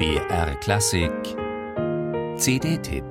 BR 0.00 0.54
Klassik 0.60 1.12
CD-Tipp 2.38 3.04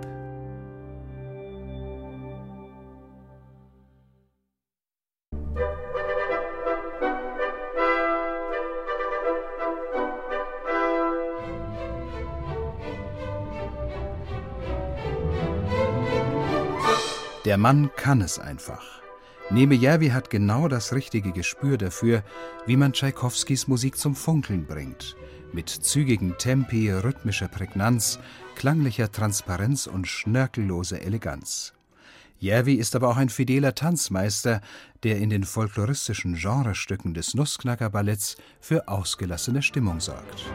Der 17.45 17.57
Mann 17.59 17.91
kann 17.95 18.21
es 18.21 18.39
einfach. 18.39 19.03
Nemejerwi 19.51 20.09
hat 20.09 20.31
genau 20.31 20.67
das 20.67 20.93
richtige 20.93 21.33
Gespür 21.33 21.77
dafür, 21.77 22.23
wie 22.65 22.77
man 22.77 22.93
Tschaikowskis 22.93 23.67
Musik 23.67 23.95
zum 23.95 24.15
Funkeln 24.15 24.65
bringt. 24.65 25.15
Mit 25.51 25.69
zügigen 25.69 26.37
Tempi, 26.37 26.91
rhythmischer 26.91 27.47
Prägnanz, 27.47 28.19
klanglicher 28.55 29.11
Transparenz 29.11 29.87
und 29.87 30.07
schnörkelloser 30.07 31.01
Eleganz. 31.01 31.73
Järvi 32.39 32.75
ist 32.75 32.95
aber 32.95 33.09
auch 33.09 33.17
ein 33.17 33.29
fideler 33.29 33.75
Tanzmeister, 33.75 34.61
der 35.03 35.17
in 35.17 35.29
den 35.29 35.43
folkloristischen 35.43 36.35
Genrestücken 36.35 37.13
des 37.13 37.33
Nussknacker-Balletts 37.33 38.37
für 38.61 38.87
ausgelassene 38.87 39.61
Stimmung 39.61 39.99
sorgt. 39.99 40.45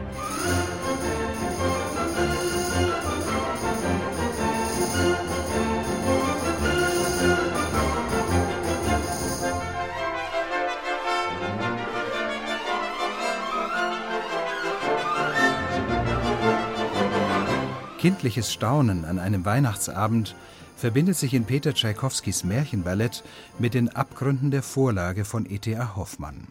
Kindliches 18.05 18.53
Staunen 18.53 19.03
an 19.03 19.17
einem 19.17 19.45
Weihnachtsabend 19.45 20.35
verbindet 20.75 21.17
sich 21.17 21.33
in 21.33 21.45
Peter 21.45 21.73
Tschaikowskis 21.73 22.43
Märchenballett 22.43 23.23
mit 23.57 23.73
den 23.73 23.89
Abgründen 23.89 24.51
der 24.51 24.61
Vorlage 24.61 25.25
von 25.25 25.49
E.T.A. 25.49 25.95
Hoffmann. 25.95 26.49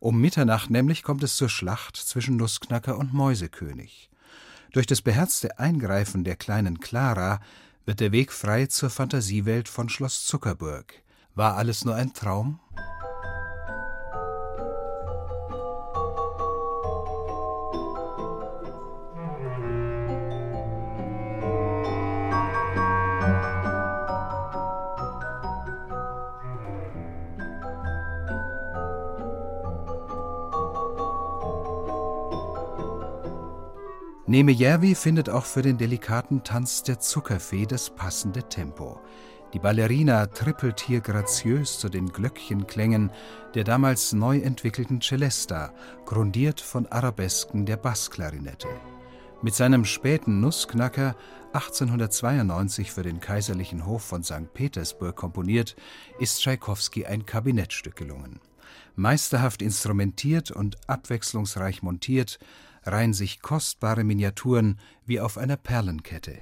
Um 0.00 0.18
Mitternacht 0.18 0.70
nämlich 0.70 1.02
kommt 1.02 1.22
es 1.22 1.36
zur 1.36 1.50
Schlacht 1.50 1.96
zwischen 1.96 2.38
Nussknacker 2.38 2.96
und 2.96 3.12
Mäusekönig. 3.12 4.08
Durch 4.72 4.86
das 4.86 5.02
beherzte 5.02 5.58
Eingreifen 5.58 6.24
der 6.24 6.36
kleinen 6.36 6.80
Clara 6.80 7.40
wird 7.84 8.00
der 8.00 8.12
Weg 8.12 8.32
frei 8.32 8.64
zur 8.64 8.88
Fantasiewelt 8.88 9.68
von 9.68 9.90
Schloss 9.90 10.24
Zuckerburg. 10.24 10.94
War 11.34 11.58
alles 11.58 11.84
nur 11.84 11.96
ein 11.96 12.14
Traum? 12.14 12.60
Nemejärvi 34.28 34.94
findet 34.94 35.30
auch 35.30 35.46
für 35.46 35.62
den 35.62 35.78
delikaten 35.78 36.44
Tanz 36.44 36.82
der 36.82 37.00
Zuckerfee 37.00 37.64
das 37.64 37.88
passende 37.88 38.42
Tempo. 38.42 39.00
Die 39.54 39.58
Ballerina 39.58 40.26
trippelt 40.26 40.80
hier 40.80 41.00
graziös 41.00 41.78
zu 41.78 41.88
den 41.88 42.12
Glöckchenklängen 42.12 43.10
der 43.54 43.64
damals 43.64 44.12
neu 44.12 44.40
entwickelten 44.40 45.00
Celesta, 45.00 45.72
grundiert 46.04 46.60
von 46.60 46.86
Arabesken 46.88 47.64
der 47.64 47.78
Bassklarinette. 47.78 48.68
Mit 49.40 49.54
seinem 49.54 49.86
späten 49.86 50.40
Nussknacker, 50.40 51.16
1892 51.54 52.92
für 52.92 53.04
den 53.04 53.20
kaiserlichen 53.20 53.86
Hof 53.86 54.02
von 54.02 54.22
St. 54.22 54.52
Petersburg 54.52 55.16
komponiert, 55.16 55.74
ist 56.18 56.42
Tschaikowski 56.42 57.06
ein 57.06 57.24
Kabinettstück 57.24 57.96
gelungen. 57.96 58.40
Meisterhaft 58.94 59.62
instrumentiert 59.62 60.50
und 60.50 60.76
abwechslungsreich 60.86 61.82
montiert, 61.82 62.38
reihen 62.88 63.12
sich 63.12 63.42
kostbare 63.42 64.04
Miniaturen 64.04 64.78
wie 65.04 65.20
auf 65.20 65.38
einer 65.38 65.56
Perlenkette. 65.56 66.38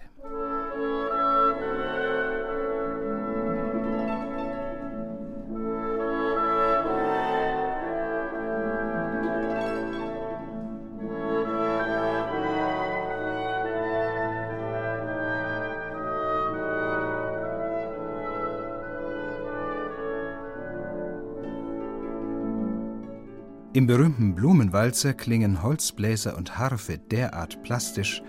Im 23.76 23.86
berühmten 23.86 24.34
Blumenwalzer 24.34 25.12
klingen 25.12 25.62
Holzbläser 25.62 26.38
und 26.38 26.56
Harfe 26.56 26.96
derart 26.96 27.62
plastisch, 27.62 28.22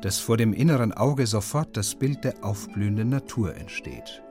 dass 0.00 0.20
vor 0.20 0.36
dem 0.36 0.52
inneren 0.52 0.92
Auge 0.92 1.26
sofort 1.26 1.76
das 1.76 1.96
Bild 1.96 2.22
der 2.22 2.44
aufblühenden 2.44 3.08
Natur 3.08 3.56
entsteht. 3.56 4.22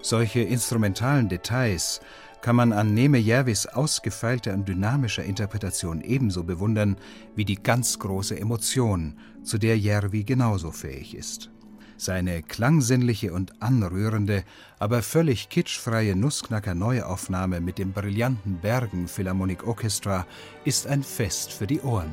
Solche 0.00 0.40
instrumentalen 0.40 1.28
Details 1.28 2.00
kann 2.40 2.56
man 2.56 2.72
an 2.72 2.94
Neme 2.94 3.18
Järvis 3.18 3.66
ausgefeilter 3.66 4.54
und 4.54 4.66
dynamischer 4.66 5.22
Interpretation 5.22 6.00
ebenso 6.00 6.44
bewundern 6.44 6.96
wie 7.34 7.44
die 7.44 7.62
ganz 7.62 7.98
große 7.98 8.40
Emotion, 8.40 9.18
zu 9.42 9.58
der 9.58 9.78
Järvi 9.78 10.24
genauso 10.24 10.70
fähig 10.70 11.14
ist. 11.14 11.50
Seine 11.96 12.42
klangsinnliche 12.42 13.32
und 13.32 13.60
anrührende, 13.60 14.44
aber 14.78 15.02
völlig 15.02 15.48
kitschfreie 15.48 16.14
Nussknacker-Neuaufnahme 16.14 17.60
mit 17.60 17.78
dem 17.78 17.92
brillanten 17.92 18.58
Bergen 18.58 19.08
Philharmonic 19.08 19.66
Orchestra 19.66 20.26
ist 20.64 20.86
ein 20.86 21.02
Fest 21.02 21.52
für 21.52 21.66
die 21.66 21.80
Ohren. 21.80 22.12